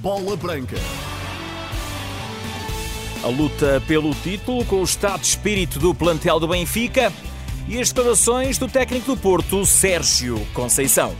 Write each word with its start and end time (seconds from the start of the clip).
Bola 0.00 0.34
Branca. 0.34 0.76
A 3.22 3.26
luta 3.26 3.82
pelo 3.86 4.14
título 4.14 4.64
com 4.64 4.80
o 4.80 4.84
estado 4.84 5.20
de 5.20 5.26
espírito 5.26 5.78
do 5.78 5.94
plantel 5.94 6.40
do 6.40 6.48
Benfica 6.48 7.12
e 7.68 7.78
as 7.78 7.92
declarações 7.92 8.56
do 8.56 8.66
técnico 8.66 9.14
do 9.14 9.20
Porto, 9.20 9.66
Sérgio 9.66 10.40
Conceição. 10.54 11.14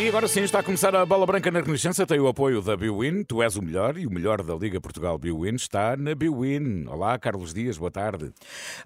E 0.00 0.08
agora 0.08 0.26
sim 0.26 0.40
está 0.40 0.60
a 0.60 0.62
começar 0.62 0.96
a 0.96 1.04
bola 1.04 1.26
branca 1.26 1.50
na 1.50 1.60
Renascença. 1.60 2.06
Tem 2.06 2.18
o 2.18 2.26
apoio 2.26 2.62
da 2.62 2.74
Biwin. 2.74 3.22
Tu 3.22 3.42
és 3.42 3.54
o 3.56 3.60
melhor 3.60 3.98
e 3.98 4.06
o 4.06 4.10
melhor 4.10 4.42
da 4.42 4.54
Liga 4.54 4.80
Portugal 4.80 5.18
Biwin 5.18 5.56
está 5.56 5.94
na 5.94 6.14
Biwin. 6.14 6.86
Olá, 6.88 7.18
Carlos 7.18 7.52
Dias, 7.52 7.76
boa 7.76 7.90
tarde. 7.90 8.32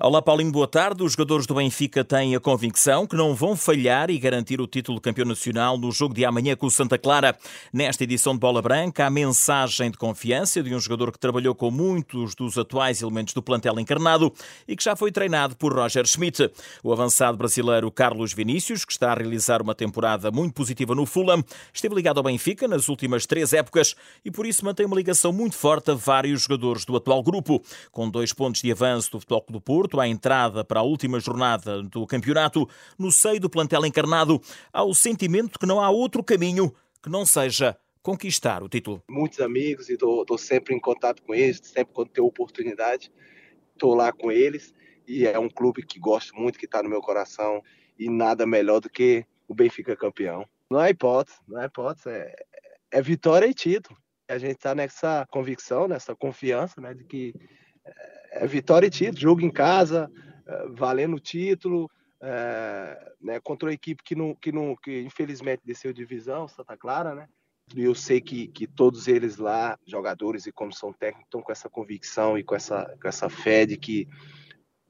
Olá, 0.00 0.21
Paulinho, 0.21 0.50
boa 0.50 0.67
tarde. 0.67 1.05
Os 1.05 1.13
jogadores 1.13 1.46
do 1.46 1.55
Benfica 1.55 2.03
têm 2.05 2.35
a 2.35 2.41
convicção 2.41 3.07
que 3.07 3.14
não 3.14 3.32
vão 3.32 3.55
falhar 3.55 4.11
e 4.11 4.19
garantir 4.19 4.61
o 4.61 4.67
título 4.67 4.99
de 4.99 5.03
campeão 5.03 5.25
nacional 5.25 5.79
no 5.79 5.93
jogo 5.93 6.13
de 6.13 6.25
amanhã 6.25 6.57
com 6.57 6.67
o 6.67 6.71
Santa 6.71 6.99
Clara. 6.99 7.37
Nesta 7.73 8.03
edição 8.03 8.32
de 8.32 8.40
Bola 8.40 8.61
Branca, 8.61 9.07
a 9.07 9.11
mensagem 9.11 9.93
de 9.93 9.96
confiança 9.96 10.65
de 10.65 10.75
um 10.75 10.81
jogador 10.81 11.12
que 11.12 11.18
trabalhou 11.21 11.54
com 11.54 11.71
muitos 11.71 12.35
dos 12.35 12.59
atuais 12.59 13.03
elementos 13.03 13.35
do 13.35 13.40
plantel 13.40 13.79
encarnado 13.79 14.32
e 14.67 14.75
que 14.75 14.82
já 14.82 14.96
foi 14.96 15.12
treinado 15.12 15.54
por 15.54 15.73
Roger 15.73 16.09
Schmidt. 16.09 16.51
O 16.82 16.93
avançado 16.93 17.39
brasileiro 17.39 17.89
Carlos 17.93 18.32
Vinícius, 18.32 18.85
que 18.85 18.90
está 18.90 19.12
a 19.12 19.15
realizar 19.15 19.62
uma 19.62 19.76
temporada 19.76 20.32
muito 20.32 20.54
positiva 20.54 20.93
no 20.93 21.04
Fulham, 21.07 21.44
esteve 21.72 21.94
ligado 21.94 22.18
ao 22.18 22.25
Benfica 22.25 22.67
nas 22.68 22.89
últimas 22.89 23.26
três 23.26 23.53
épocas 23.53 23.95
e 24.25 24.31
por 24.31 24.46
isso 24.46 24.64
mantém 24.64 24.86
uma 24.86 24.96
ligação 24.96 25.32
muito 25.32 25.57
forte 25.57 25.90
a 25.90 25.95
vários 25.95 26.43
jogadores 26.43 26.85
do 26.85 26.96
atual 26.96 27.22
grupo. 27.22 27.62
Com 27.90 28.08
dois 28.08 28.32
pontos 28.32 28.62
de 28.62 28.71
avanço 28.71 29.11
do 29.12 29.21
Futebol 29.21 29.43
Clube 29.43 29.59
do 29.59 29.61
Porto, 29.61 30.00
à 30.00 30.09
entrada 30.09 30.64
para 30.64 30.81
a 30.81 30.82
última 30.82 31.21
jornada 31.21 31.82
do 31.82 32.06
campeonato, 32.06 32.69
no 32.98 33.11
seio 33.12 33.41
do 33.41 33.50
plantel 33.50 33.84
encarnado, 33.86 34.41
há 34.72 34.83
o 34.83 34.95
sentimento 34.95 35.59
que 35.59 35.67
não 35.67 35.81
há 35.81 35.91
outro 35.91 36.22
caminho 36.22 36.75
que 37.03 37.11
não 37.11 37.27
seja 37.27 37.77
conquistar 38.03 38.62
o 38.62 38.69
título. 38.69 39.03
Muitos 39.09 39.41
amigos 39.41 39.89
e 39.89 39.95
estou 39.95 40.39
sempre 40.39 40.75
em 40.75 40.81
contato 40.81 41.23
com 41.23 41.34
eles, 41.34 41.61
sempre 41.62 41.95
quando 41.95 42.11
tenho 42.11 42.27
oportunidade, 42.27 43.11
estou 43.73 43.95
lá 43.95 44.12
com 44.12 44.31
eles 44.31 44.75
e 45.07 45.27
é 45.27 45.39
um 45.39 45.48
clube 45.48 45.84
que 45.84 45.98
gosto 45.98 46.34
muito, 46.34 46.59
que 46.59 46.67
está 46.67 46.83
no 46.83 46.89
meu 46.89 47.01
coração 47.01 47.62
e 47.98 48.11
nada 48.11 48.47
melhor 48.47 48.81
do 48.81 48.91
que 48.91 49.25
o 49.48 49.55
Benfica 49.55 49.97
campeão. 49.97 50.47
Não 50.70 50.81
é 50.81 50.91
hipótese, 50.91 51.39
não 51.47 51.61
é 51.61 51.67
hipótese, 51.67 52.09
é, 52.09 52.34
é 52.91 53.03
vitória 53.03 53.47
e 53.47 53.55
título. 53.55 53.98
A 54.29 54.39
gente 54.39 54.57
está 54.57 54.75
nessa 54.75 55.27
convicção, 55.31 55.87
nessa 55.87 56.15
confiança, 56.15 56.81
né, 56.81 56.95
de 56.95 57.05
que 57.05 57.34
é, 57.84 58.45
é 58.45 58.47
vitória 58.47 58.87
e 58.87 58.91
título, 58.91 59.20
jogo 59.20 59.42
em 59.42 59.51
casa, 59.51 60.11
é, 60.47 60.69
valendo 60.70 61.17
o 61.17 61.20
título, 61.20 61.91
é, 62.23 63.12
né, 63.20 63.41
contra 63.41 63.69
uma 63.69 63.75
equipe 63.75 64.03
que, 64.03 64.15
não, 64.15 64.35
que, 64.35 64.51
não, 64.51 64.75
que 64.77 65.03
infelizmente 65.03 65.62
desceu 65.65 65.92
divisão, 65.92 66.48
Santa 66.48 66.77
Clara, 66.77 67.15
né? 67.15 67.29
E 67.75 67.83
eu 67.83 67.95
sei 67.95 68.20
que, 68.20 68.48
que 68.48 68.67
todos 68.67 69.09
eles 69.09 69.39
lá, 69.39 69.79
jogadores 69.87 70.47
e 70.47 70.53
comissão 70.53 70.92
técnica, 70.92 71.27
estão 71.27 71.42
com 71.42 71.53
essa 71.53 71.69
convicção 71.69 72.39
e 72.39 72.45
com 72.45 72.55
essa, 72.55 72.97
com 73.01 73.09
essa 73.09 73.29
fé 73.31 73.65
de 73.65 73.77
que 73.77 74.07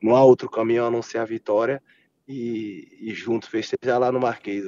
não 0.02 0.16
há 0.16 0.24
outro 0.24 0.50
caminho 0.50 0.84
a 0.84 0.90
não 0.90 1.00
ser 1.00 1.18
a 1.18 1.24
vitória 1.24 1.82
e, 2.26 2.88
e 3.00 3.14
juntos 3.14 3.48
festejar 3.48 3.98
lá 3.98 4.10
no 4.10 4.20
Marquês. 4.20 4.66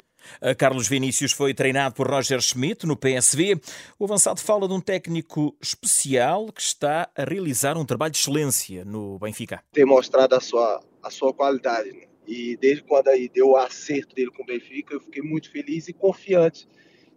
Carlos 0.58 0.88
Vinícius 0.88 1.32
foi 1.32 1.54
treinado 1.54 1.94
por 1.94 2.08
Roger 2.08 2.40
Schmidt 2.40 2.86
no 2.86 2.96
PSV. 2.96 3.60
O 3.98 4.04
avançado 4.04 4.40
fala 4.40 4.68
de 4.68 4.74
um 4.74 4.80
técnico 4.80 5.56
especial 5.60 6.52
que 6.52 6.60
está 6.60 7.08
a 7.16 7.24
realizar 7.24 7.76
um 7.76 7.84
trabalho 7.84 8.12
de 8.12 8.18
excelência 8.18 8.84
no 8.84 9.18
Benfica. 9.18 9.62
Tem 9.72 9.84
mostrado 9.84 10.34
a 10.34 10.40
sua, 10.40 10.82
a 11.02 11.10
sua 11.10 11.32
qualidade. 11.32 11.92
Né? 11.92 12.06
E 12.26 12.56
desde 12.56 12.82
quando 12.82 13.08
aí 13.08 13.28
deu 13.28 13.50
o 13.50 13.56
acerto 13.56 14.14
dele 14.14 14.30
com 14.30 14.42
o 14.42 14.46
Benfica, 14.46 14.94
eu 14.94 15.00
fiquei 15.00 15.22
muito 15.22 15.50
feliz 15.50 15.88
e 15.88 15.92
confiante 15.92 16.66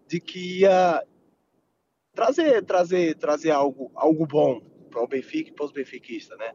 de 0.08 0.20
que 0.20 0.62
ia 0.62 1.04
trazer, 2.14 2.64
trazer, 2.64 3.16
trazer 3.16 3.52
algo, 3.52 3.92
algo 3.96 4.26
bom 4.26 4.62
para 4.90 5.02
o 5.02 5.08
Benfica 5.08 5.50
e 5.50 5.54
para 5.54 5.66
os 5.66 5.72
benfiquistas, 5.72 6.38
né? 6.38 6.54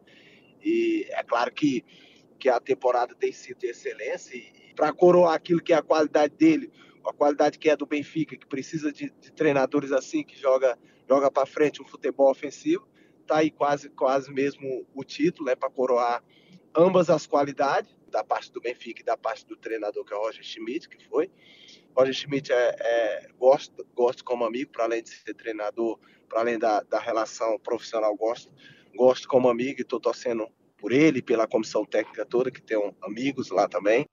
E 0.62 1.06
é 1.10 1.22
claro 1.22 1.52
que, 1.52 1.84
que 2.38 2.48
a 2.48 2.58
temporada 2.58 3.14
tem 3.14 3.32
sido 3.32 3.58
de 3.58 3.68
excelência 3.68 4.36
e, 4.36 4.63
para 4.74 4.92
coroar 4.92 5.34
aquilo 5.34 5.62
que 5.62 5.72
é 5.72 5.76
a 5.76 5.82
qualidade 5.82 6.34
dele, 6.36 6.70
a 7.04 7.12
qualidade 7.12 7.58
que 7.58 7.68
é 7.68 7.76
do 7.76 7.86
Benfica, 7.86 8.36
que 8.36 8.46
precisa 8.46 8.92
de, 8.92 9.10
de 9.20 9.32
treinadores 9.32 9.92
assim, 9.92 10.22
que 10.22 10.38
joga, 10.38 10.78
joga 11.08 11.30
para 11.30 11.46
frente 11.46 11.82
um 11.82 11.86
futebol 11.86 12.30
ofensivo. 12.30 12.88
Tá 13.26 13.38
aí 13.38 13.50
quase, 13.50 13.88
quase 13.90 14.32
mesmo 14.32 14.86
o 14.94 15.04
título, 15.04 15.48
é 15.48 15.56
para 15.56 15.70
coroar 15.70 16.22
ambas 16.74 17.08
as 17.08 17.26
qualidades, 17.26 17.94
da 18.14 18.22
parte 18.22 18.52
do 18.52 18.60
Benfica 18.60 19.02
e 19.02 19.04
da 19.04 19.16
parte 19.16 19.44
do 19.44 19.56
treinador, 19.56 20.04
que 20.04 20.14
é 20.14 20.16
o 20.16 20.20
Roger 20.20 20.44
Schmidt, 20.44 20.88
que 20.88 21.04
foi. 21.08 21.28
Roger 21.96 22.14
Schmidt 22.14 22.52
é, 22.52 22.76
é, 22.78 23.28
gosto, 23.36 23.84
gosto 23.92 24.24
como 24.24 24.44
amigo, 24.44 24.70
para 24.70 24.84
além 24.84 25.02
de 25.02 25.10
ser 25.10 25.34
treinador, 25.34 25.98
para 26.28 26.40
além 26.40 26.56
da, 26.56 26.80
da 26.82 27.00
relação 27.00 27.58
profissional, 27.58 28.14
gosto, 28.16 28.52
gosto 28.94 29.26
como 29.26 29.48
amigo 29.48 29.80
e 29.80 29.82
estou 29.82 29.98
torcendo 29.98 30.48
por 30.76 30.92
ele, 30.92 31.20
pela 31.20 31.48
comissão 31.48 31.84
técnica 31.84 32.24
toda, 32.24 32.52
que 32.52 32.62
tem 32.62 32.78
amigos 33.02 33.50
lá 33.50 33.66
também. 33.66 34.06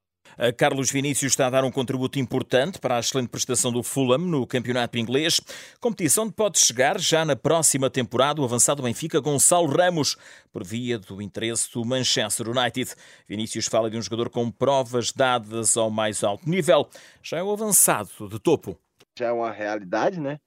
Carlos 0.57 0.91
Vinícius 0.91 1.33
está 1.33 1.47
a 1.47 1.49
dar 1.49 1.63
um 1.63 1.71
contributo 1.71 2.19
importante 2.19 2.79
para 2.79 2.97
a 2.97 2.99
excelente 2.99 3.29
prestação 3.29 3.71
do 3.71 3.83
Fulham 3.83 4.19
no 4.19 4.47
campeonato 4.47 4.97
inglês, 4.97 5.41
competição 5.79 6.25
onde 6.25 6.33
pode 6.33 6.59
chegar 6.59 6.99
já 6.99 7.25
na 7.25 7.35
próxima 7.35 7.89
temporada 7.89 8.41
o 8.41 8.45
avançado 8.45 8.83
Benfica 8.83 9.19
Gonçalo 9.19 9.67
Ramos, 9.67 10.17
por 10.51 10.63
via 10.63 10.97
do 10.97 11.21
interesse 11.21 11.71
do 11.73 11.83
Manchester 11.83 12.49
United. 12.49 12.93
Vinícius 13.27 13.67
fala 13.67 13.89
de 13.89 13.97
um 13.97 14.01
jogador 14.01 14.29
com 14.29 14.49
provas 14.51 15.11
dadas 15.11 15.75
ao 15.75 15.89
mais 15.89 16.23
alto 16.23 16.49
nível, 16.49 16.87
já 17.21 17.37
é 17.37 17.43
o 17.43 17.51
avançado 17.51 18.29
de 18.29 18.39
topo. 18.39 18.77
Já 19.17 19.27
é 19.27 19.31
uma 19.31 19.51
realidade, 19.51 20.19
né? 20.19 20.39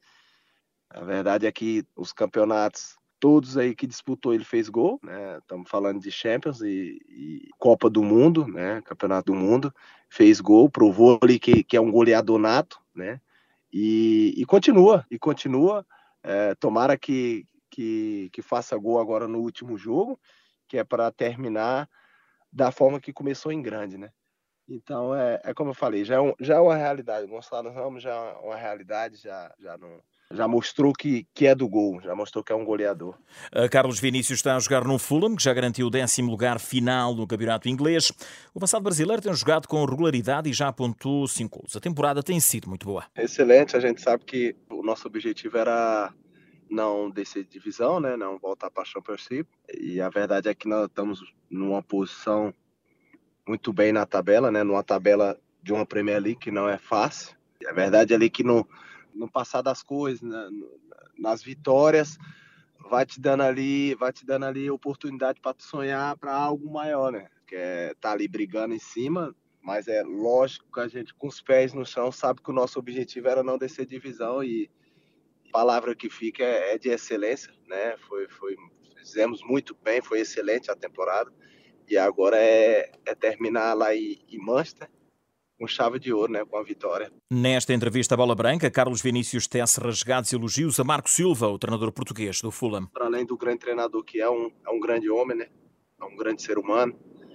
A 0.90 1.00
verdade 1.02 1.46
é 1.46 1.52
que 1.52 1.84
os 1.96 2.12
campeonatos 2.12 2.96
todos 3.24 3.56
aí 3.56 3.74
que 3.74 3.86
disputou 3.86 4.34
ele 4.34 4.44
fez 4.44 4.68
gol, 4.68 5.00
né? 5.02 5.38
Estamos 5.38 5.70
falando 5.70 5.98
de 5.98 6.10
Champions 6.10 6.60
e, 6.60 7.00
e, 7.08 7.48
Copa 7.56 7.88
do 7.88 8.02
Mundo, 8.02 8.46
né? 8.46 8.82
Campeonato 8.82 9.32
do 9.32 9.34
Mundo, 9.34 9.74
fez 10.10 10.42
gol, 10.42 10.68
provou 10.68 11.18
ali 11.22 11.38
que, 11.38 11.64
que 11.64 11.74
é 11.74 11.80
um 11.80 11.90
goleador 11.90 12.38
nato, 12.38 12.78
né? 12.94 13.18
E, 13.72 14.34
e 14.36 14.44
continua, 14.44 15.06
e 15.10 15.18
continua. 15.18 15.86
É, 16.22 16.54
tomara 16.56 16.98
que, 16.98 17.46
que, 17.70 18.28
que 18.30 18.42
faça 18.42 18.76
gol 18.76 19.00
agora 19.00 19.26
no 19.26 19.38
último 19.38 19.78
jogo, 19.78 20.20
que 20.68 20.76
é 20.76 20.84
para 20.84 21.10
terminar 21.10 21.88
da 22.52 22.70
forma 22.70 23.00
que 23.00 23.10
começou 23.10 23.50
em 23.50 23.62
grande, 23.62 23.96
né? 23.96 24.10
Então 24.68 25.14
é, 25.14 25.40
é 25.44 25.54
como 25.54 25.70
eu 25.70 25.74
falei, 25.74 26.04
já 26.04 26.16
é, 26.16 26.20
um, 26.20 26.34
já 26.38 26.56
é 26.56 26.60
uma 26.60 26.76
realidade. 26.76 27.26
Gonçalo 27.26 27.72
Ramos 27.72 28.02
já 28.02 28.12
é 28.12 28.32
uma 28.44 28.56
realidade, 28.56 29.16
já, 29.16 29.50
já 29.58 29.78
não 29.78 29.98
já 30.34 30.48
mostrou 30.48 30.92
que, 30.92 31.26
que 31.32 31.46
é 31.46 31.54
do 31.54 31.68
gol, 31.68 32.00
já 32.00 32.14
mostrou 32.14 32.42
que 32.42 32.52
é 32.52 32.56
um 32.56 32.64
goleador. 32.64 33.14
Carlos 33.70 33.98
Vinícius 33.98 34.38
está 34.38 34.56
a 34.56 34.60
jogar 34.60 34.84
no 34.84 34.98
Fulham, 34.98 35.36
que 35.36 35.42
já 35.42 35.52
garantiu 35.52 35.86
o 35.86 35.90
décimo 35.90 36.30
lugar 36.30 36.58
final 36.58 37.14
no 37.14 37.26
campeonato 37.26 37.68
inglês. 37.68 38.10
O 38.54 38.58
avançado 38.58 38.82
brasileiro 38.82 39.22
tem 39.22 39.32
jogado 39.32 39.66
com 39.66 39.84
regularidade 39.84 40.50
e 40.50 40.52
já 40.52 40.68
apontou 40.68 41.26
cinco 41.28 41.60
gols. 41.60 41.76
A 41.76 41.80
temporada 41.80 42.22
tem 42.22 42.40
sido 42.40 42.68
muito 42.68 42.86
boa. 42.86 43.04
Excelente, 43.16 43.76
a 43.76 43.80
gente 43.80 44.00
sabe 44.00 44.24
que 44.24 44.56
o 44.68 44.82
nosso 44.82 45.06
objetivo 45.06 45.56
era 45.56 46.12
não 46.70 47.10
descer 47.10 47.44
de 47.44 47.50
divisão, 47.50 48.00
né, 48.00 48.16
não 48.16 48.38
voltar 48.38 48.70
para 48.70 48.82
a 48.82 48.86
Championship. 48.86 49.48
E 49.72 50.00
a 50.00 50.08
verdade 50.08 50.48
é 50.48 50.54
que 50.54 50.68
nós 50.68 50.86
estamos 50.86 51.22
numa 51.48 51.82
posição 51.82 52.52
muito 53.46 53.72
bem 53.72 53.92
na 53.92 54.06
tabela, 54.06 54.50
né, 54.50 54.62
numa 54.62 54.82
tabela 54.82 55.38
de 55.62 55.72
uma 55.72 55.86
Premier 55.86 56.20
League 56.20 56.40
que 56.40 56.50
não 56.50 56.68
é 56.68 56.78
fácil. 56.78 57.36
E 57.60 57.66
a 57.66 57.72
verdade 57.72 58.12
é 58.12 58.16
ali 58.16 58.28
que 58.28 58.42
no 58.42 58.66
no 59.14 59.30
passar 59.30 59.62
das 59.62 59.82
coisas, 59.82 60.20
né, 60.22 60.48
nas 61.18 61.42
vitórias, 61.42 62.18
vai 62.90 63.06
te 63.06 63.20
dando 63.20 63.42
ali, 63.42 63.94
vai 63.94 64.12
te 64.12 64.24
dando 64.24 64.44
ali 64.44 64.70
oportunidade 64.70 65.40
para 65.40 65.56
sonhar 65.58 66.16
para 66.16 66.34
algo 66.34 66.70
maior, 66.70 67.12
né? 67.12 67.28
Que 67.46 67.56
é 67.56 67.94
tá 68.00 68.12
ali 68.12 68.28
brigando 68.28 68.74
em 68.74 68.78
cima, 68.78 69.34
mas 69.62 69.88
é 69.88 70.02
lógico 70.02 70.70
que 70.72 70.80
a 70.80 70.88
gente 70.88 71.14
com 71.14 71.26
os 71.26 71.40
pés 71.40 71.72
no 71.72 71.86
chão 71.86 72.12
sabe 72.12 72.42
que 72.42 72.50
o 72.50 72.54
nosso 72.54 72.78
objetivo 72.78 73.28
era 73.28 73.42
não 73.42 73.58
descer 73.58 73.86
divisão 73.86 74.42
e 74.42 74.70
palavra 75.52 75.94
que 75.94 76.10
fica 76.10 76.42
é, 76.42 76.74
é 76.74 76.78
de 76.78 76.88
excelência, 76.88 77.52
né? 77.66 77.96
Foi, 78.08 78.28
foi 78.28 78.56
fizemos 78.96 79.42
muito 79.42 79.76
bem, 79.82 80.02
foi 80.02 80.20
excelente 80.20 80.70
a 80.70 80.76
temporada 80.76 81.32
e 81.88 81.96
agora 81.96 82.36
é, 82.36 82.90
é 83.04 83.14
terminar 83.14 83.74
lá 83.74 83.94
em, 83.94 84.24
em 84.28 84.38
Manchester 84.38 84.88
com 85.58 85.66
chave 85.66 85.98
de 85.98 86.12
ouro, 86.12 86.32
né, 86.32 86.44
com 86.44 86.56
a 86.56 86.62
vitória. 86.62 87.12
Nesta 87.30 87.72
entrevista 87.72 88.14
à 88.14 88.16
Bola 88.16 88.34
Branca, 88.34 88.70
Carlos 88.70 89.00
Vinícius 89.00 89.46
tece 89.46 89.80
rasgados 89.80 90.32
elogios 90.32 90.78
a 90.80 90.84
Marco 90.84 91.08
Silva, 91.08 91.48
o 91.48 91.58
treinador 91.58 91.92
português 91.92 92.40
do 92.40 92.50
Fulham. 92.50 92.86
Para 92.86 93.06
além 93.06 93.24
do 93.24 93.36
grande 93.36 93.58
treinador 93.58 94.02
que 94.04 94.20
é, 94.20 94.28
um, 94.28 94.50
é 94.66 94.70
um 94.70 94.80
grande 94.80 95.08
homem, 95.08 95.36
né, 95.36 95.48
é 96.00 96.04
um 96.04 96.16
grande 96.16 96.42
ser 96.42 96.58
humano, 96.58 96.94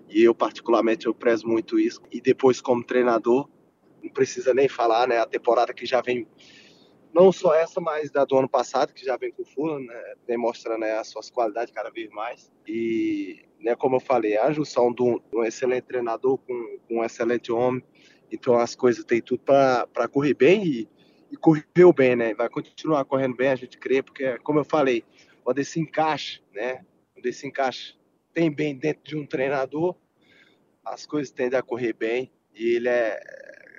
e 0.09 0.23
eu 0.23 0.35
particularmente 0.35 1.05
eu 1.05 1.13
prezo 1.13 1.47
muito 1.47 1.79
isso. 1.79 2.01
E 2.11 2.19
depois 2.19 2.59
como 2.59 2.83
treinador, 2.83 3.49
não 4.01 4.11
precisa 4.11 4.53
nem 4.53 4.67
falar, 4.67 5.07
né, 5.07 5.19
a 5.19 5.25
temporada 5.25 5.73
que 5.73 5.85
já 5.85 6.01
vem 6.01 6.27
não 7.13 7.31
só 7.31 7.55
essa, 7.55 7.81
mas 7.81 8.11
da 8.11 8.23
do 8.23 8.37
ano 8.37 8.49
passado, 8.49 8.93
que 8.93 9.03
já 9.03 9.17
vem 9.17 9.31
com 9.31 9.41
o 9.41 9.45
Fulham, 9.45 9.79
né, 9.79 10.13
demonstrando 10.27 10.81
né, 10.81 10.93
as 10.93 11.07
suas 11.07 11.29
qualidades 11.29 11.73
cada 11.73 11.89
vez 11.89 12.09
mais. 12.11 12.51
E, 12.67 13.45
né, 13.59 13.75
como 13.75 13.95
eu 13.95 13.99
falei, 13.99 14.37
a 14.37 14.51
junção 14.51 14.93
de 14.93 15.01
um, 15.01 15.19
de 15.19 15.35
um 15.35 15.43
excelente 15.43 15.85
treinador 15.85 16.37
com, 16.37 16.79
com 16.87 16.99
um 16.99 17.03
excelente 17.03 17.51
homem, 17.51 17.83
Então 18.31 18.57
as 18.57 18.75
coisas 18.75 19.03
têm 19.03 19.21
tudo 19.21 19.41
para 19.43 20.07
correr 20.07 20.33
bem 20.33 20.65
e, 20.65 20.89
e 21.31 21.37
correu 21.37 21.93
bem, 21.93 22.15
né? 22.15 22.33
Vai 22.33 22.49
continuar 22.49 23.05
correndo 23.05 23.35
bem, 23.35 23.49
a 23.49 23.55
gente 23.55 23.77
crê, 23.77 24.01
porque, 24.01 24.37
como 24.39 24.59
eu 24.59 24.65
falei, 24.65 25.03
quando 25.43 25.59
esse 25.59 25.79
encaixe, 25.79 26.41
né? 26.53 26.85
Quando 27.13 27.25
esse 27.25 27.47
encaixe 27.47 27.95
tem 28.33 28.51
bem 28.51 28.75
dentro 28.75 29.03
de 29.03 29.15
um 29.15 29.25
treinador, 29.25 29.95
as 30.85 31.05
coisas 31.05 31.31
tendem 31.31 31.57
a 31.57 31.63
correr 31.63 31.93
bem 31.93 32.31
e 32.53 32.75
ele 32.75 32.89
é, 32.89 33.19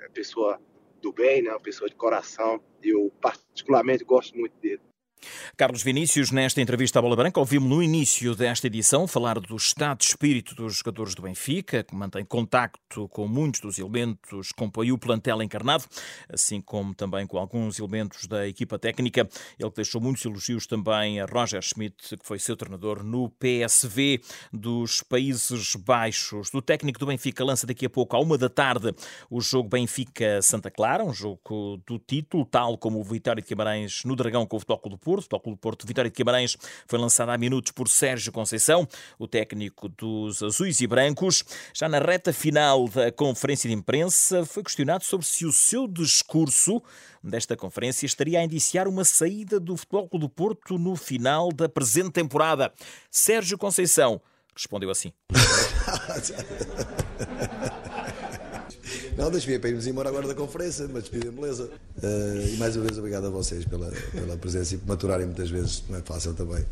é 0.03 0.09
pessoa 0.09 0.59
do 1.01 1.11
bem, 1.11 1.41
né? 1.41 1.51
Uma 1.51 1.59
pessoa 1.59 1.89
de 1.89 1.95
coração. 1.95 2.61
Eu 2.81 3.11
particularmente 3.21 4.03
gosto 4.03 4.37
muito 4.37 4.55
dele. 4.59 4.81
Carlos 5.55 5.83
Vinícius, 5.83 6.31
nesta 6.31 6.61
entrevista 6.61 6.99
à 6.99 7.01
Bola 7.01 7.15
Branca, 7.15 7.39
ouvimos 7.39 7.69
no 7.69 7.83
início 7.83 8.35
desta 8.35 8.67
edição 8.67 9.07
falar 9.07 9.39
do 9.39 9.55
estado 9.55 9.99
de 9.99 10.05
espírito 10.05 10.55
dos 10.55 10.77
jogadores 10.77 11.13
do 11.13 11.21
Benfica, 11.21 11.83
que 11.83 11.95
mantém 11.95 12.25
contacto 12.25 13.07
com 13.09 13.27
muitos 13.27 13.61
dos 13.61 13.77
elementos 13.77 14.49
que 14.49 14.55
compõem 14.55 14.91
o 14.91 14.97
plantel 14.97 15.41
encarnado, 15.41 15.83
assim 16.27 16.59
como 16.59 16.95
também 16.95 17.27
com 17.27 17.37
alguns 17.37 17.77
elementos 17.77 18.25
da 18.25 18.47
equipa 18.47 18.79
técnica. 18.79 19.29
Ele 19.59 19.71
deixou 19.75 20.01
muitos 20.01 20.25
elogios 20.25 20.65
também 20.65 21.19
a 21.19 21.25
Roger 21.25 21.61
Schmidt, 21.61 22.17
que 22.17 22.25
foi 22.25 22.39
seu 22.39 22.57
treinador 22.57 23.03
no 23.03 23.29
PSV 23.29 24.21
dos 24.51 25.03
Países 25.03 25.75
Baixos. 25.75 26.49
Do 26.49 26.61
técnico 26.61 26.99
do 26.99 27.05
Benfica 27.05 27.45
lança 27.45 27.67
daqui 27.67 27.85
a 27.85 27.89
pouco, 27.89 28.15
à 28.15 28.19
uma 28.19 28.37
da 28.37 28.49
tarde, 28.49 28.93
o 29.29 29.39
jogo 29.39 29.69
Benfica-Santa 29.69 30.71
Clara, 30.71 31.03
um 31.03 31.13
jogo 31.13 31.81
do 31.85 31.99
título, 31.99 32.45
tal 32.45 32.77
como 32.77 32.99
o 32.99 33.03
Vitória 33.03 33.41
de 33.41 33.47
Guimarães 33.47 34.03
no 34.03 34.15
Dragão 34.15 34.45
com 34.45 34.57
o 34.57 34.59
Futebol 34.59 34.89
do 34.89 34.97
Porto. 34.97 35.10
Porto. 35.11 35.35
O 35.35 35.39
Clube 35.39 35.59
Porto 35.59 35.85
Vitória 35.85 36.09
de 36.09 36.15
Guimarães 36.15 36.55
foi 36.87 36.97
lançado 36.97 37.29
há 37.29 37.37
minutos 37.37 37.73
por 37.73 37.89
Sérgio 37.89 38.31
Conceição, 38.31 38.87
o 39.19 39.27
técnico 39.27 39.89
dos 39.89 40.41
azuis 40.41 40.79
e 40.79 40.87
brancos. 40.87 41.43
Já 41.73 41.89
na 41.89 41.99
reta 41.99 42.31
final 42.31 42.87
da 42.87 43.11
conferência 43.11 43.69
de 43.69 43.75
imprensa, 43.75 44.45
foi 44.45 44.63
questionado 44.63 45.03
sobre 45.03 45.25
se 45.25 45.45
o 45.45 45.51
seu 45.51 45.85
discurso 45.85 46.81
desta 47.21 47.57
conferência 47.57 48.05
estaria 48.05 48.39
a 48.39 48.43
indiciar 48.43 48.87
uma 48.87 49.03
saída 49.03 49.59
do 49.59 49.75
Futebol 49.75 50.07
Clube 50.07 50.25
do 50.25 50.29
Porto 50.29 50.77
no 50.77 50.95
final 50.95 51.51
da 51.51 51.67
presente 51.67 52.11
temporada. 52.11 52.71
Sérgio 53.09 53.57
Conceição 53.57 54.21
respondeu 54.55 54.89
assim. 54.89 55.11
Não, 59.21 59.29
deixe-me 59.29 59.59
para 59.59 59.69
irmos 59.69 59.85
embora 59.85 60.09
agora 60.09 60.27
da 60.27 60.33
conferência, 60.33 60.89
mas 60.91 61.03
despedem, 61.03 61.29
beleza. 61.29 61.69
Uh, 62.01 62.55
e 62.55 62.57
mais 62.57 62.75
uma 62.75 62.85
vez, 62.85 62.97
obrigado 62.97 63.27
a 63.27 63.29
vocês 63.29 63.63
pela, 63.65 63.91
pela 64.11 64.35
presença 64.35 64.73
e 64.73 64.79
por 64.79 64.87
maturarem 64.87 65.27
muitas 65.27 65.47
vezes, 65.47 65.83
não 65.87 65.99
é 65.99 66.01
fácil 66.01 66.33
também. 66.33 66.65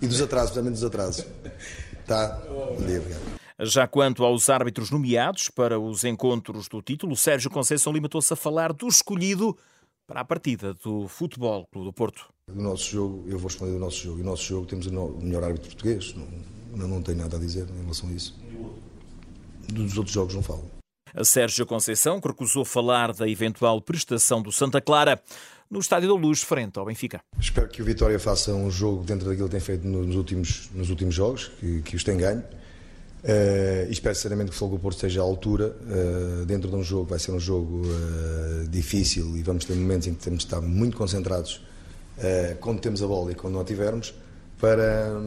E 0.00 0.06
dos 0.06 0.22
atrasos, 0.22 0.54
também 0.54 0.72
dos 0.72 0.82
atrasos. 0.82 1.26
Tá? 2.06 2.28
Bom 2.48 2.76
dia, 2.86 2.98
obrigado. 2.98 3.20
Já 3.60 3.86
quanto 3.86 4.24
aos 4.24 4.48
árbitros 4.48 4.90
nomeados 4.90 5.50
para 5.50 5.78
os 5.78 6.02
encontros 6.02 6.66
do 6.66 6.80
título, 6.80 7.14
Sérgio 7.14 7.50
Conceição 7.50 7.92
limitou-se 7.92 8.32
a 8.32 8.36
falar 8.36 8.72
do 8.72 8.88
escolhido 8.88 9.54
para 10.06 10.20
a 10.22 10.24
partida 10.24 10.72
do 10.82 11.06
Futebol 11.08 11.66
Clube 11.70 11.88
do 11.88 11.92
Porto. 11.92 12.30
O 12.48 12.58
nosso 12.58 12.90
jogo, 12.90 13.24
eu 13.28 13.38
vou 13.38 13.48
responder 13.48 13.72
do 13.72 13.78
nosso 13.78 13.98
jogo. 13.98 14.18
E 14.18 14.22
o 14.22 14.24
nosso 14.24 14.44
jogo 14.44 14.66
temos 14.66 14.86
o 14.86 15.18
melhor 15.20 15.44
árbitro 15.44 15.68
português. 15.68 16.14
Não, 16.74 16.88
não 16.88 17.02
tenho 17.02 17.18
nada 17.18 17.36
a 17.36 17.40
dizer 17.40 17.68
em 17.68 17.82
relação 17.82 18.08
a 18.08 18.12
isso. 18.12 18.34
Dos 19.70 19.98
outros 19.98 20.14
jogos 20.14 20.34
não 20.34 20.42
falo. 20.42 20.75
Sérgio 21.24 21.66
Conceição, 21.66 22.20
que 22.20 22.28
recusou 22.28 22.64
falar 22.64 23.12
da 23.12 23.28
eventual 23.28 23.80
prestação 23.80 24.42
do 24.42 24.52
Santa 24.52 24.80
Clara 24.80 25.20
no 25.70 25.80
Estádio 25.80 26.08
da 26.08 26.14
Luz, 26.14 26.42
frente 26.42 26.78
ao 26.78 26.86
Benfica. 26.86 27.20
Espero 27.40 27.68
que 27.68 27.82
o 27.82 27.84
Vitória 27.84 28.18
faça 28.18 28.52
um 28.52 28.70
jogo 28.70 29.02
dentro 29.04 29.28
daquilo 29.28 29.48
que 29.48 29.52
tem 29.52 29.60
feito 29.60 29.86
nos 29.86 30.14
últimos, 30.14 30.70
nos 30.72 30.90
últimos 30.90 31.14
jogos, 31.14 31.50
que, 31.58 31.82
que 31.82 31.96
os 31.96 32.04
tem 32.04 32.16
ganho. 32.16 32.42
Uh, 33.24 33.90
espero 33.90 34.14
sinceramente 34.14 34.50
que 34.50 34.56
o 34.56 34.58
Fogo 34.58 34.78
Porto 34.78 34.96
esteja 34.96 35.20
à 35.20 35.24
altura. 35.24 35.76
Uh, 35.80 36.46
dentro 36.46 36.70
de 36.70 36.76
um 36.76 36.82
jogo, 36.82 37.06
vai 37.06 37.18
ser 37.18 37.32
um 37.32 37.40
jogo 37.40 37.82
uh, 37.84 38.68
difícil 38.68 39.36
e 39.36 39.42
vamos 39.42 39.64
ter 39.64 39.74
momentos 39.74 40.06
em 40.06 40.14
que 40.14 40.22
temos 40.22 40.40
de 40.40 40.44
estar 40.44 40.60
muito 40.60 40.96
concentrados 40.96 41.60
quando 42.60 42.80
temos 42.80 43.02
a 43.02 43.06
bola 43.06 43.32
e 43.32 43.34
quando 43.34 43.52
não 43.52 43.60
a 43.60 43.64
tivermos, 43.64 44.14
para, 44.58 45.20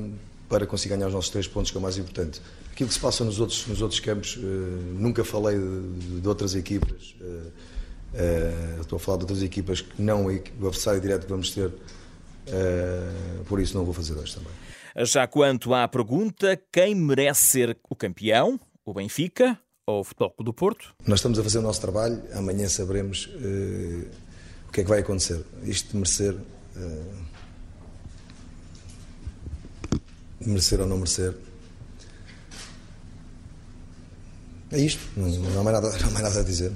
para 0.50 0.66
conseguir 0.66 0.96
ganhar 0.96 1.06
os 1.06 1.14
nossos 1.14 1.30
três 1.30 1.48
pontos, 1.48 1.70
que 1.70 1.78
é 1.78 1.80
o 1.80 1.84
mais 1.84 2.00
importante. 2.00 2.42
Aquilo 2.80 2.88
que 2.88 2.94
se 2.94 3.02
passa 3.02 3.26
nos 3.26 3.42
outros, 3.42 3.68
nos 3.68 3.82
outros 3.82 4.00
campos, 4.00 4.38
uh, 4.38 4.40
nunca 4.40 5.22
falei 5.26 5.60
de, 5.60 6.22
de 6.22 6.26
outras 6.26 6.56
equipas. 6.56 7.14
Uh, 7.20 7.26
uh, 7.26 8.80
estou 8.80 8.96
a 8.96 9.00
falar 9.02 9.18
de 9.18 9.24
outras 9.24 9.44
equipas 9.44 9.82
que 9.82 10.02
não 10.02 10.28
o 10.28 10.30
adversário 10.30 11.02
direto 11.02 11.24
que 11.24 11.30
vamos 11.30 11.52
ter, 11.52 11.74
por 13.50 13.60
isso 13.60 13.76
não 13.76 13.84
vou 13.84 13.94
fazer 13.94 14.14
hoje 14.14 14.34
também. 14.34 15.06
Já 15.06 15.28
quanto 15.28 15.74
à 15.74 15.90
pergunta, 15.90 16.58
quem 16.72 16.96
merece 16.96 17.42
ser 17.42 17.78
o 17.90 17.96
campeão? 17.98 18.58
O 18.86 18.94
Benfica 18.94 19.60
ou 19.86 20.00
o 20.00 20.04
Futebol 20.06 20.34
do 20.40 20.54
Porto? 20.54 20.96
Nós 21.06 21.20
estamos 21.20 21.38
a 21.38 21.44
fazer 21.44 21.58
o 21.58 21.62
nosso 21.62 21.82
trabalho, 21.82 22.24
amanhã 22.34 22.70
saberemos 22.70 23.30
o 24.70 24.72
que 24.72 24.80
é 24.80 24.84
que 24.86 24.90
vai 24.90 25.02
acontecer. 25.02 25.44
Isto 25.64 25.90
de 25.90 25.98
merecer. 25.98 26.38
merecer 30.40 30.80
ou 30.80 30.88
não 30.88 30.96
merecer 30.96 31.36
É 34.72 34.80
isto, 34.80 35.02
não, 35.18 35.26
há 35.60 35.64
mais 35.64 35.82
nada, 35.82 35.98
não 36.00 36.08
há 36.08 36.12
mais 36.12 36.24
nada 36.24 36.40
a 36.40 36.44
dizer. 36.44 36.72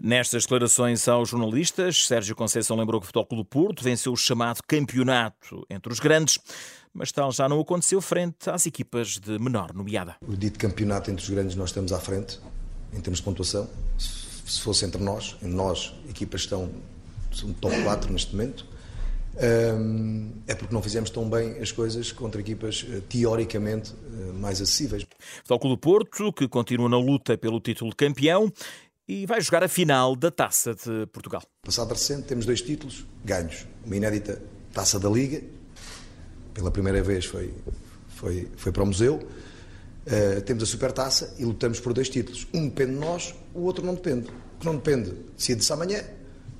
Nestas 0.00 0.44
declarações 0.44 1.06
aos 1.08 1.28
jornalistas, 1.28 2.06
Sérgio 2.06 2.36
Conceição 2.36 2.76
lembrou 2.76 3.00
que 3.00 3.04
o 3.04 3.06
Futebol 3.06 3.26
Clube 3.26 3.42
do 3.42 3.48
Porto 3.48 3.82
venceu 3.82 4.12
o 4.12 4.16
chamado 4.16 4.60
campeonato 4.66 5.66
entre 5.68 5.92
os 5.92 5.98
grandes, 5.98 6.38
mas 6.94 7.10
tal 7.10 7.32
já 7.32 7.48
não 7.48 7.60
aconteceu 7.60 8.00
frente 8.00 8.48
às 8.48 8.64
equipas 8.64 9.18
de 9.18 9.38
menor 9.38 9.72
nomeada. 9.74 10.16
O 10.26 10.36
dito 10.36 10.58
campeonato 10.58 11.10
entre 11.10 11.22
os 11.22 11.30
grandes 11.30 11.56
nós 11.56 11.70
estamos 11.70 11.92
à 11.92 11.98
frente, 11.98 12.38
em 12.92 13.00
termos 13.00 13.18
de 13.18 13.24
pontuação. 13.24 13.68
Se 13.98 14.60
fosse 14.60 14.84
entre 14.84 15.02
nós, 15.02 15.36
nós, 15.42 15.94
equipas 16.08 16.42
estão 16.42 16.70
são 17.34 17.52
top 17.54 17.82
4 17.82 18.12
neste 18.12 18.32
momento, 18.32 18.66
é 20.46 20.54
porque 20.54 20.74
não 20.74 20.82
fizemos 20.82 21.10
tão 21.10 21.28
bem 21.28 21.58
as 21.58 21.72
coisas 21.72 22.12
contra 22.12 22.40
equipas 22.40 22.86
eh, 22.88 23.00
teoricamente 23.08 23.92
eh, 23.92 24.32
mais 24.32 24.60
acessíveis. 24.60 25.06
Futebol 25.38 25.58
Clube 25.58 25.76
do 25.76 25.80
Porto, 25.80 26.32
que 26.32 26.46
continua 26.46 26.88
na 26.88 26.98
luta 26.98 27.36
pelo 27.38 27.60
título 27.60 27.90
de 27.90 27.96
campeão 27.96 28.52
e 29.08 29.26
vai 29.26 29.40
jogar 29.40 29.64
a 29.64 29.68
final 29.68 30.14
da 30.14 30.30
Taça 30.30 30.74
de 30.74 31.06
Portugal. 31.06 31.42
Passado 31.62 31.90
recente, 31.90 32.22
temos 32.22 32.44
dois 32.44 32.60
títulos 32.60 33.06
ganhos. 33.24 33.66
Uma 33.84 33.96
inédita 33.96 34.40
Taça 34.72 34.98
da 34.98 35.08
Liga, 35.08 35.42
pela 36.54 36.70
primeira 36.70 37.02
vez 37.02 37.24
foi, 37.24 37.52
foi, 38.08 38.48
foi 38.56 38.70
para 38.72 38.82
o 38.82 38.86
museu. 38.86 39.20
Uh, 40.04 40.40
temos 40.42 40.62
a 40.62 40.66
Supertaça 40.66 41.34
e 41.38 41.44
lutamos 41.44 41.78
por 41.78 41.92
dois 41.92 42.08
títulos. 42.08 42.46
Um 42.52 42.68
depende 42.68 42.92
de 42.92 42.98
nós, 42.98 43.34
o 43.54 43.60
outro 43.60 43.84
não 43.84 43.94
depende. 43.94 44.28
O 44.56 44.60
que 44.60 44.66
não 44.66 44.76
depende 44.76 45.12
decide-se 45.36 45.72
amanhã 45.72 46.02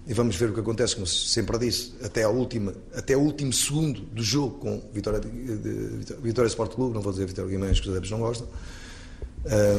e 0.07 0.13
vamos 0.13 0.35
ver 0.35 0.51
o 0.51 0.55
que 0.55 0.61
acontece, 0.61 0.95
como 0.95 1.07
sempre 1.07 1.59
disse, 1.59 1.93
até, 2.03 2.25
a 2.25 2.29
última, 2.29 2.75
até 2.95 3.17
o 3.17 3.21
último 3.21 3.53
segundo 3.53 4.01
do 4.01 4.23
jogo 4.23 4.59
com 4.59 4.83
Vitória, 4.93 5.21
de, 5.21 5.29
de, 5.29 6.15
Vitória 6.21 6.49
Sport 6.49 6.75
Clube, 6.75 6.95
não 6.95 7.01
vou 7.01 7.13
dizer 7.13 7.27
Vitória 7.27 7.51
Guimarães, 7.51 7.79
que 7.79 7.87
os 7.87 7.91
adeptos 7.93 8.11
não 8.11 8.19
gostam. 8.19 8.49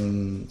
Um, 0.02 0.46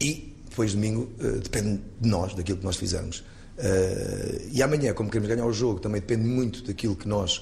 e 0.00 0.34
depois 0.48 0.72
domingo 0.72 1.10
uh, 1.20 1.38
depende 1.40 1.80
de 2.00 2.08
nós, 2.08 2.34
daquilo 2.34 2.58
que 2.58 2.64
nós 2.64 2.76
fizermos. 2.76 3.18
Uh, 3.18 4.48
e 4.52 4.62
amanhã, 4.62 4.94
como 4.94 5.10
queremos 5.10 5.28
ganhar 5.28 5.46
o 5.46 5.52
jogo, 5.52 5.80
também 5.80 6.00
depende 6.00 6.26
muito 6.26 6.62
daquilo 6.62 6.94
que 6.94 7.08
nós, 7.08 7.38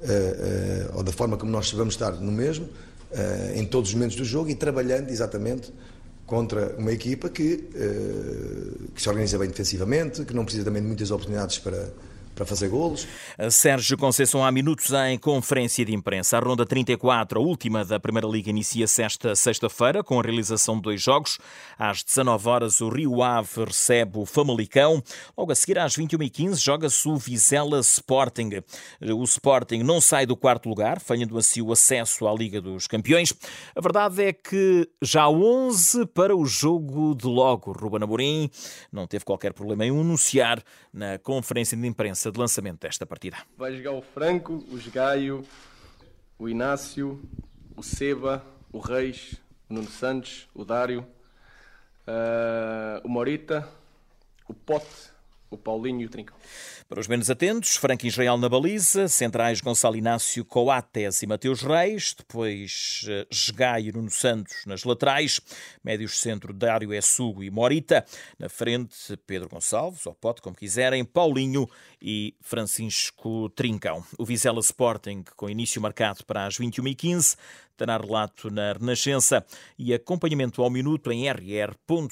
uh, 0.00 0.96
ou 0.96 1.02
da 1.04 1.12
forma 1.12 1.36
como 1.36 1.52
nós 1.52 1.70
vamos 1.72 1.94
estar 1.94 2.12
no 2.12 2.32
mesmo, 2.32 2.68
em 3.54 3.66
todos 3.66 3.90
os 3.90 3.94
momentos 3.94 4.16
do 4.16 4.24
jogo 4.24 4.48
e 4.48 4.54
trabalhando 4.54 5.10
exatamente 5.10 5.70
contra 6.32 6.74
uma 6.78 6.90
equipa 6.90 7.28
que, 7.28 7.68
uh, 7.74 8.90
que 8.94 9.02
se 9.02 9.06
organiza 9.06 9.36
bem 9.36 9.48
defensivamente, 9.48 10.24
que 10.24 10.32
não 10.32 10.46
precisa 10.46 10.64
também 10.64 10.80
de 10.80 10.88
muitas 10.88 11.10
oportunidades 11.10 11.58
para, 11.58 11.92
para 12.34 12.46
fazer 12.46 12.68
golos. 12.68 13.06
Sérgio 13.50 13.96
Conceição 13.96 14.44
há 14.44 14.50
minutos 14.50 14.90
em 15.08 15.18
conferência 15.18 15.84
de 15.84 15.94
imprensa. 15.94 16.36
A 16.36 16.40
ronda 16.40 16.64
34, 16.64 17.38
a 17.38 17.42
última 17.42 17.84
da 17.84 18.00
Primeira 18.00 18.26
Liga, 18.26 18.50
inicia-se 18.50 19.02
esta 19.02 19.34
sexta-feira 19.36 20.02
com 20.02 20.18
a 20.18 20.22
realização 20.22 20.76
de 20.76 20.82
dois 20.82 21.02
jogos. 21.02 21.38
Às 21.78 22.02
19 22.02 22.48
horas 22.48 22.80
o 22.80 22.88
Rio 22.88 23.22
Ave 23.22 23.64
recebe 23.64 24.18
o 24.18 24.26
Famalicão. 24.26 25.02
Logo 25.36 25.52
a 25.52 25.54
seguir, 25.54 25.78
às 25.78 25.96
21h15, 25.96 26.62
joga-se 26.62 27.08
o 27.08 27.16
Vizela 27.16 27.80
Sporting. 27.80 28.62
O 29.00 29.24
Sporting 29.24 29.82
não 29.82 30.00
sai 30.00 30.26
do 30.26 30.36
quarto 30.36 30.68
lugar, 30.68 31.00
falhando 31.00 31.36
assim 31.38 31.60
o 31.60 31.72
acesso 31.72 32.26
à 32.26 32.34
Liga 32.34 32.60
dos 32.60 32.86
Campeões. 32.86 33.34
A 33.74 33.80
verdade 33.80 34.22
é 34.22 34.32
que 34.32 34.88
já 35.00 35.22
há 35.22 35.30
11 35.30 36.06
para 36.06 36.36
o 36.36 36.44
jogo 36.44 37.14
de 37.14 37.26
logo. 37.26 37.72
Ruben 37.72 38.02
Amorim 38.02 38.50
não 38.90 39.06
teve 39.06 39.24
qualquer 39.24 39.52
problema 39.52 39.84
em 39.84 39.90
anunciar 39.90 40.62
na 40.92 41.18
conferência 41.18 41.76
de 41.76 41.86
imprensa 41.86 42.21
de 42.30 42.38
lançamento 42.38 42.80
desta 42.80 43.06
partida. 43.06 43.38
Vai 43.56 43.74
jogar 43.76 43.92
o 43.92 44.02
Franco, 44.02 44.54
o 44.54 44.90
Gaio, 44.92 45.44
o 46.38 46.48
Inácio, 46.48 47.22
o 47.76 47.82
Seba, 47.82 48.44
o 48.70 48.78
Reis, 48.78 49.40
o 49.68 49.74
Nuno 49.74 49.88
Santos, 49.88 50.48
o 50.54 50.64
Dário, 50.64 51.06
uh, 52.06 53.04
o 53.04 53.08
Morita, 53.08 53.68
o 54.48 54.54
Pote, 54.54 55.11
o 55.54 55.58
Paulinho 55.58 56.00
e 56.02 56.06
o 56.06 56.08
Trincão. 56.08 56.36
Para 56.88 57.00
os 57.00 57.08
menos 57.08 57.30
atentos, 57.30 57.76
Franco 57.76 58.06
Israel 58.06 58.36
na 58.36 58.48
baliza, 58.48 59.08
centrais 59.08 59.60
Gonçalo 59.60 59.96
Inácio 59.96 60.44
Coates 60.44 61.22
e 61.22 61.26
Mateus 61.26 61.62
Reis, 61.62 62.14
depois 62.16 63.06
Gegai 63.30 63.88
e 63.88 63.92
Nuno 63.92 64.10
Santos 64.10 64.64
nas 64.66 64.84
laterais, 64.84 65.40
médios 65.82 66.20
centro 66.20 66.52
Dário 66.52 66.92
Essugo 66.92 67.42
e 67.42 67.50
Morita, 67.50 68.04
na 68.38 68.48
frente 68.48 69.16
Pedro 69.26 69.48
Gonçalves, 69.48 70.04
ou 70.06 70.14
Pote, 70.14 70.42
como 70.42 70.56
quiserem, 70.56 71.04
Paulinho 71.04 71.68
e 72.00 72.34
Francisco 72.40 73.48
Trincão. 73.50 74.04
O 74.18 74.24
Vizela 74.24 74.60
Sporting, 74.60 75.24
com 75.36 75.48
início 75.48 75.80
marcado 75.80 76.24
para 76.24 76.46
as 76.46 76.58
21h15, 76.58 77.36
terá 77.82 77.96
relato 77.96 78.48
na 78.48 78.74
Renascença 78.74 79.44
e 79.76 79.92
acompanhamento 79.92 80.62
ao 80.62 80.70
minuto 80.70 81.10
em 81.10 81.28
rr.sapo.pt. 81.28 82.06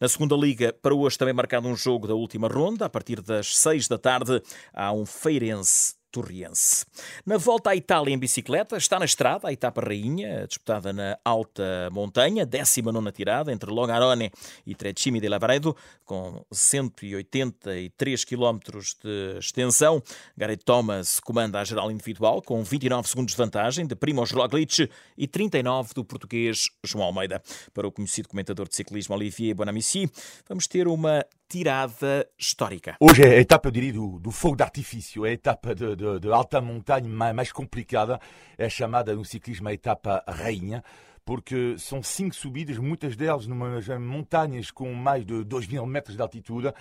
Na 0.00 0.08
segunda 0.08 0.34
liga, 0.34 0.72
para 0.72 0.94
hoje 0.94 1.18
também 1.18 1.34
marcado 1.34 1.68
um 1.68 1.76
jogo 1.76 2.08
da 2.08 2.14
última 2.14 2.48
ronda, 2.48 2.86
a 2.86 2.88
partir 2.88 3.20
das 3.20 3.54
6 3.58 3.86
da 3.86 3.98
tarde, 3.98 4.40
há 4.72 4.90
um 4.94 5.04
Feirense 5.04 5.97
Torriense. 6.10 6.86
Na 7.24 7.36
volta 7.36 7.70
à 7.70 7.76
Itália 7.76 8.12
em 8.12 8.18
bicicleta, 8.18 8.76
está 8.76 8.98
na 8.98 9.04
estrada 9.04 9.48
a 9.48 9.52
etapa 9.52 9.80
rainha, 9.80 10.46
disputada 10.46 10.92
na 10.92 11.18
alta 11.24 11.88
montanha, 11.92 12.46
19 12.46 13.12
tirada, 13.12 13.52
entre 13.52 13.70
Longarone 13.70 14.30
e 14.66 14.74
Trecimi 14.74 15.20
de 15.20 15.28
Lavaredo, 15.28 15.76
com 16.04 16.44
183 16.52 18.24
km 18.24 18.58
de 19.02 19.38
extensão. 19.38 20.02
Gareth 20.36 20.64
Thomas 20.64 21.20
comanda 21.20 21.60
a 21.60 21.64
geral 21.64 21.90
individual, 21.90 22.42
com 22.42 22.62
29 22.62 23.08
segundos 23.08 23.32
de 23.34 23.38
vantagem 23.38 23.86
de 23.86 23.94
Primoz 23.94 24.30
Roglic 24.30 24.90
e 25.16 25.26
39 25.26 25.94
do 25.94 26.04
português 26.04 26.68
João 26.84 27.04
Almeida. 27.04 27.42
Para 27.72 27.86
o 27.86 27.92
conhecido 27.92 28.28
comentador 28.28 28.68
de 28.68 28.76
ciclismo 28.76 29.14
Olivier 29.14 29.54
Bonamici, 29.54 30.10
vamos 30.48 30.66
ter 30.66 30.88
uma 30.88 31.24
tirada 31.48 32.28
histórica. 32.38 32.96
Hoje 33.00 33.22
é 33.22 33.36
a 33.36 33.40
etapa, 33.40 33.68
eu 33.68 33.72
diria, 33.72 33.92
do, 33.92 34.18
do 34.18 34.30
fogo 34.30 34.56
de 34.56 34.62
artifício, 34.62 35.24
é 35.24 35.30
a 35.30 35.32
etapa 35.32 35.74
de, 35.74 35.96
de, 35.98 36.20
de 36.20 36.32
alta 36.32 36.60
montanha 36.60 37.08
mais, 37.08 37.34
mais, 37.34 37.52
complicada, 37.52 38.20
é 38.56 38.68
chamada 38.68 39.14
no 39.14 39.24
ciclismo 39.24 39.68
a 39.68 39.72
etapa 39.72 40.22
rainha, 40.26 40.82
porque 41.28 41.76
são 41.76 42.02
cinco 42.02 42.34
subidas, 42.34 42.78
muitas 42.78 43.14
delas 43.14 43.46
numas 43.46 43.86
montanhas 44.00 44.70
com 44.70 44.94
mais 44.94 45.26
de 45.26 45.44
2 45.44 45.66
mil 45.66 45.84
metros 45.84 46.16
de 46.16 46.22
altitude. 46.22 46.72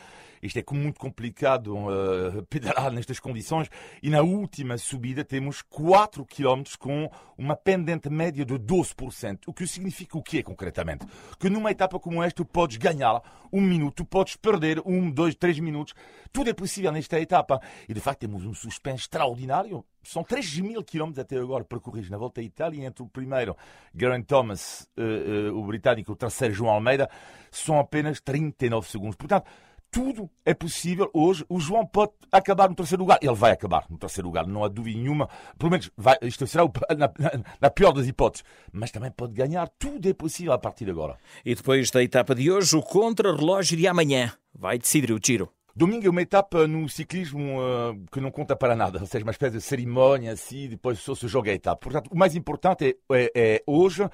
Isto 0.42 0.60
é 0.60 0.64
muito 0.72 1.02
complicado 1.02 1.76
uh, 1.76 2.46
pedalar 2.50 2.90
nestas 2.94 3.20
condições. 3.20 3.70
E 4.02 4.10
na 4.10 4.22
última 4.22 4.78
subida 4.78 5.26
temos 5.26 5.62
4 5.64 6.26
km 6.26 6.64
com 6.80 7.12
uma 7.38 7.58
pendente 7.58 8.10
média 8.10 8.46
de 8.46 8.54
12%. 8.54 9.40
O 9.48 9.54
que 9.54 9.68
significa 9.68 10.18
o 10.18 10.24
quê, 10.24 10.42
concretamente? 10.42 11.06
Que 11.38 11.50
numa 11.50 11.70
etapa 11.70 12.00
como 12.00 12.24
esta, 12.24 12.38
tu 12.38 12.46
podes 12.46 12.78
ganhar 12.78 13.22
um 13.52 13.60
minuto, 13.60 13.96
tu 13.96 14.06
podes 14.06 14.38
perder 14.38 14.82
um, 14.86 15.12
dois, 15.12 15.36
três 15.36 15.60
minutos. 15.60 15.94
Tudo 16.32 16.50
é 16.50 16.54
possível 16.54 16.94
nesta 16.94 17.20
etapa. 17.20 17.60
E 17.90 17.94
de 17.94 18.00
facto 18.00 18.22
temos 18.22 18.46
um 18.46 18.54
suspense 18.54 19.02
extraordinário. 19.02 19.84
São 20.04 20.24
3 20.24 20.60
mil 20.60 20.84
quilómetros 20.84 21.20
até 21.20 21.38
agora 21.38 21.64
percorridos 21.64 22.10
na 22.10 22.18
volta 22.18 22.42
à 22.42 22.44
Itália. 22.44 22.86
Entre 22.86 23.04
o 23.04 23.08
primeiro, 23.08 23.56
Geraint 23.94 24.26
Thomas, 24.26 24.88
uh, 24.98 25.52
uh, 25.52 25.58
o 25.58 25.66
britânico, 25.66 26.14
o 26.14 26.16
terceiro, 26.16 26.54
João 26.54 26.72
Almeida, 26.72 27.10
são 27.52 27.80
apenas 27.80 28.22
39 28.22 28.90
segundos. 28.90 29.16
Portanto, 29.16 29.48
tudo 29.92 30.30
é 30.46 30.54
possível 30.54 31.10
hoje. 31.14 31.46
O 31.50 31.60
João 31.60 31.86
pode 31.86 32.12
acabar 32.32 32.70
no 32.70 32.76
terceiro 32.76 33.04
lugar. 33.04 33.20
Ele 33.22 33.34
vai 33.34 33.52
acabar 33.52 33.86
no 33.90 33.98
terceiro 33.98 34.28
lugar, 34.28 34.46
não 34.46 34.64
há 34.64 34.68
dúvida 34.68 34.98
nenhuma. 35.00 35.30
Pelo 35.58 35.72
menos 35.72 35.90
vai, 35.98 36.18
isto 36.22 36.46
será 36.46 36.64
na, 36.96 37.08
na, 37.18 37.44
na, 37.60 37.70
pior 37.70 37.92
das 37.92 38.08
hipóteses. 38.08 38.46
Mas 38.72 38.92
também 38.92 39.12
pode 39.12 39.34
ganhar. 39.34 39.68
Tudo 39.80 40.08
é 40.08 40.14
possível 40.14 40.54
a 40.54 40.58
partir 40.58 40.86
de 40.86 40.92
agora. 40.92 41.18
E 41.44 41.56
depois 41.56 41.90
da 41.90 42.04
etapa 42.04 42.36
de 42.36 42.52
hoje, 42.52 42.76
o 42.76 42.82
contra-relógio 42.82 43.78
de 43.78 43.88
amanhã 43.88 44.34
vai 44.54 44.78
decidir 44.78 45.12
o 45.12 45.20
tiro. 45.20 45.52
Domingo 45.78 46.08
é 46.08 46.10
uma 46.10 46.24
etapa 46.24 46.66
no 46.66 46.90
ciclismo 46.90 47.60
uh, 47.62 47.96
que 48.12 48.20
não 48.20 48.32
conta 48.32 48.56
para 48.56 48.76
nada, 48.76 49.00
ou 49.00 49.06
seja, 49.06 49.24
uma 49.24 49.30
espécie 49.30 49.58
de 49.58 49.62
cerimónia 49.62 50.32
assim, 50.32 50.68
depois 50.68 50.98
só 50.98 51.14
se 51.14 51.28
joga 51.28 51.52
a 51.52 51.54
etapa. 51.54 51.80
Portanto, 51.80 52.10
o 52.12 52.18
mais 52.18 52.36
importante 52.36 52.98
é, 53.12 53.16
é, 53.16 53.32
é 53.36 53.64
hoje 53.68 54.10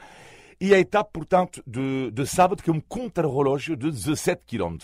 e 0.60 0.74
a 0.74 0.80
etapa, 0.80 1.10
portanto, 1.12 1.64
de, 1.66 2.12
de 2.12 2.26
sábado, 2.28 2.62
que 2.62 2.70
é 2.70 2.74
um 2.74 2.80
contra-relógio 2.80 3.76
de 3.76 3.92
17 3.92 4.44
km. 4.46 4.78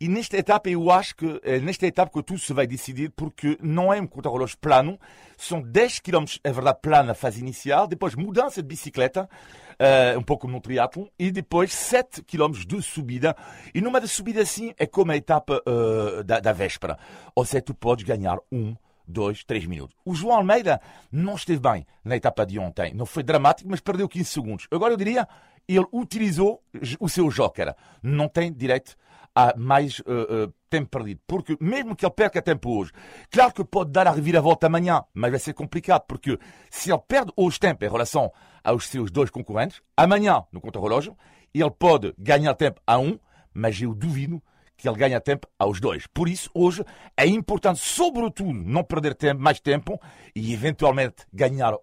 E 0.00 0.08
nesta 0.08 0.36
etapa, 0.36 0.68
eu 0.68 0.90
acho 0.90 1.16
que 1.16 1.40
é 1.42 1.58
nesta 1.60 1.86
etapa 1.86 2.12
que 2.12 2.22
tudo 2.22 2.38
se 2.38 2.52
vai 2.52 2.66
decidir, 2.66 3.10
porque 3.10 3.56
não 3.62 3.92
é 3.92 4.00
um 4.00 4.06
contra-relógio 4.06 4.58
plano, 4.58 4.98
são 5.36 5.62
10 5.62 6.00
km, 6.00 6.24
é 6.42 6.52
verdade, 6.52 6.78
plana 6.82 7.04
na 7.08 7.14
fase 7.14 7.40
inicial, 7.40 7.86
depois 7.86 8.14
mudança 8.14 8.60
de 8.60 8.68
bicicleta, 8.68 9.28
uh, 9.74 10.18
um 10.18 10.22
pouco 10.22 10.42
como 10.42 10.54
no 10.54 10.60
triatlon, 10.60 11.06
e 11.18 11.30
depois 11.30 11.72
7 11.72 12.22
km 12.22 12.52
de 12.66 12.82
subida. 12.82 13.36
E 13.74 13.80
numa 13.80 14.00
de 14.00 14.08
subida 14.08 14.42
assim 14.42 14.74
é 14.78 14.86
como 14.86 15.12
a 15.12 15.16
etapa 15.16 15.62
uh, 15.66 16.24
da, 16.24 16.40
da 16.40 16.52
véspera. 16.52 16.98
Ou 17.34 17.44
seja, 17.44 17.62
tu 17.62 17.74
podes 17.74 18.04
ganhar 18.04 18.38
um, 18.50 18.74
dois, 19.06 19.44
três 19.44 19.66
minutos. 19.66 19.96
O 20.04 20.14
João 20.14 20.36
Almeida 20.36 20.80
não 21.10 21.34
esteve 21.34 21.60
bem 21.60 21.86
na 22.04 22.16
etapa 22.16 22.44
de 22.44 22.58
ontem. 22.58 22.94
Não 22.94 23.06
foi 23.06 23.22
dramático, 23.22 23.68
mas 23.70 23.80
perdeu 23.80 24.08
15 24.08 24.24
segundos. 24.24 24.66
Agora 24.70 24.92
eu 24.92 24.96
diria, 24.96 25.28
ele 25.68 25.86
utilizou 25.92 26.62
o 27.00 27.08
seu 27.08 27.28
joker. 27.28 27.74
Não 28.02 28.28
tem 28.28 28.52
direito 28.52 28.96
a 29.34 29.54
mais 29.56 29.98
uh, 30.00 30.44
uh, 30.46 30.54
tempo 30.70 30.88
perdido. 30.90 31.20
Porque 31.26 31.56
mesmo 31.60 31.96
que 31.96 32.04
ele 32.06 32.12
perca 32.12 32.40
tempo 32.40 32.78
hoje, 32.78 32.92
claro 33.30 33.52
que 33.52 33.64
pode 33.64 33.90
dar 33.90 34.06
a 34.06 34.12
reviravolta 34.12 34.66
amanhã, 34.66 35.02
mas 35.12 35.30
vai 35.30 35.40
ser 35.40 35.54
complicado, 35.54 36.04
porque 36.06 36.38
se 36.70 36.92
ele 36.92 37.02
perde 37.06 37.32
hoje 37.36 37.58
tempo 37.58 37.84
em 37.84 37.90
relação 37.90 38.32
aos 38.62 38.86
seus 38.86 39.10
dois 39.10 39.30
concorrentes, 39.30 39.82
amanhã, 39.96 40.44
no 40.52 40.60
contra-relógio, 40.60 41.16
ele 41.52 41.70
pode 41.70 42.14
ganhar 42.18 42.54
tempo 42.54 42.80
a 42.86 42.98
um, 42.98 43.18
mas 43.52 43.80
eu 43.80 43.94
duvido 43.94 44.42
que 44.76 44.88
ele 44.88 44.96
ganhe 44.96 45.18
tempo 45.20 45.48
aos 45.58 45.80
dois. 45.80 46.06
Por 46.06 46.28
isso, 46.28 46.50
hoje 46.54 46.84
é 47.16 47.26
importante, 47.26 47.80
sobretudo, 47.80 48.52
não 48.52 48.84
perder 48.84 49.14
tempo, 49.14 49.40
mais 49.40 49.60
tempo 49.60 50.00
e 50.34 50.52
eventualmente 50.52 51.24
ganhar 51.32 51.74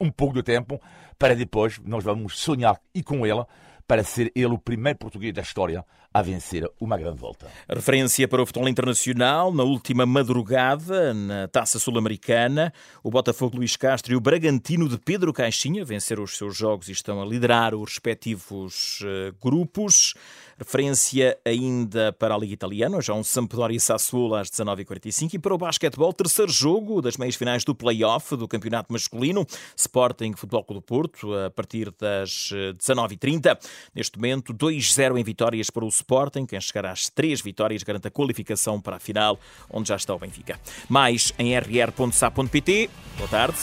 um 0.00 0.10
pouco 0.10 0.34
de 0.34 0.42
tempo 0.42 0.80
para 1.18 1.34
depois 1.34 1.78
nós 1.84 2.04
vamos 2.04 2.38
sonhar 2.38 2.80
e 2.94 3.02
com 3.02 3.26
ele 3.26 3.44
para 3.86 4.02
ser 4.04 4.32
ele 4.34 4.46
o 4.46 4.58
primeiro 4.58 4.98
português 4.98 5.32
da 5.32 5.42
história 5.42 5.84
a 6.16 6.22
vencer 6.22 6.66
uma 6.80 6.96
grande 6.96 7.18
volta. 7.18 7.46
A 7.68 7.74
referência 7.74 8.26
para 8.26 8.40
o 8.40 8.46
futebol 8.46 8.66
internacional, 8.70 9.52
na 9.52 9.62
última 9.62 10.06
madrugada, 10.06 11.12
na 11.12 11.46
Taça 11.46 11.78
Sul-Americana, 11.78 12.72
o 13.02 13.10
Botafogo 13.10 13.58
Luís 13.58 13.76
Castro 13.76 14.14
e 14.14 14.16
o 14.16 14.20
Bragantino 14.20 14.88
de 14.88 14.96
Pedro 14.96 15.30
Caixinha 15.30 15.84
venceram 15.84 16.22
os 16.22 16.38
seus 16.38 16.56
jogos 16.56 16.88
e 16.88 16.92
estão 16.92 17.20
a 17.20 17.26
liderar 17.26 17.74
os 17.74 17.90
respectivos 17.90 19.00
uh, 19.02 19.36
grupos. 19.42 20.14
Referência 20.58 21.36
ainda 21.44 22.14
para 22.14 22.34
a 22.34 22.38
Liga 22.38 22.54
Italiana, 22.54 22.98
já 23.02 23.12
um 23.12 23.22
Sampdoria 23.22 23.76
e 23.76 23.80
Sassuolo 23.80 24.36
às 24.36 24.48
19h45 24.48 25.34
e 25.34 25.38
para 25.38 25.54
o 25.54 25.58
basquetebol, 25.58 26.14
terceiro 26.14 26.50
jogo 26.50 27.02
das 27.02 27.18
meias 27.18 27.34
finais 27.34 27.62
do 27.62 27.74
play-off 27.74 28.34
do 28.36 28.48
campeonato 28.48 28.90
masculino, 28.90 29.46
Sporting 29.76 30.32
Futebol 30.34 30.64
Clube 30.64 30.80
do 30.80 30.82
Porto, 30.82 31.34
a 31.34 31.50
partir 31.50 31.92
das 32.00 32.50
19h30. 32.78 33.46
Eh, 33.46 33.58
Neste 33.94 34.18
momento, 34.18 34.54
2-0 34.54 35.18
em 35.18 35.24
vitórias 35.24 35.68
para 35.68 35.84
o 35.84 35.88
Sporting, 36.06 36.46
quem 36.46 36.60
chegar 36.60 36.86
às 36.86 37.10
três 37.10 37.40
vitórias 37.40 37.82
garante 37.82 38.06
a 38.06 38.10
qualificação 38.10 38.80
para 38.80 38.96
a 38.96 39.00
final, 39.00 39.38
onde 39.68 39.88
já 39.88 39.96
está 39.96 40.14
o 40.14 40.18
Benfica. 40.18 40.58
Mais 40.88 41.32
em 41.36 41.58
rr.sa.pt. 41.58 42.88
Boa 43.18 43.28
tarde. 43.28 43.58